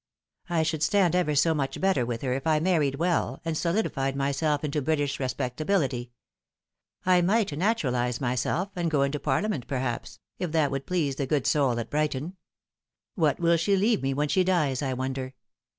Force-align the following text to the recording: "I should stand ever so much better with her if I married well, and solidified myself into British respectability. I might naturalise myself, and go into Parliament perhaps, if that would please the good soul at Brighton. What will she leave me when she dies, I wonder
"I 0.49 0.63
should 0.63 0.81
stand 0.81 1.15
ever 1.15 1.35
so 1.35 1.53
much 1.53 1.79
better 1.79 2.07
with 2.07 2.23
her 2.23 2.33
if 2.33 2.47
I 2.47 2.59
married 2.59 2.95
well, 2.95 3.39
and 3.45 3.55
solidified 3.55 4.15
myself 4.15 4.63
into 4.63 4.81
British 4.81 5.19
respectability. 5.19 6.11
I 7.05 7.21
might 7.21 7.55
naturalise 7.55 8.19
myself, 8.19 8.69
and 8.75 8.89
go 8.89 9.03
into 9.03 9.19
Parliament 9.19 9.67
perhaps, 9.67 10.17
if 10.39 10.51
that 10.53 10.71
would 10.71 10.87
please 10.87 11.17
the 11.17 11.27
good 11.27 11.45
soul 11.45 11.79
at 11.79 11.91
Brighton. 11.91 12.35
What 13.13 13.39
will 13.39 13.57
she 13.57 13.75
leave 13.77 14.01
me 14.01 14.11
when 14.15 14.27
she 14.27 14.43
dies, 14.43 14.81
I 14.81 14.95
wonder 14.95 15.35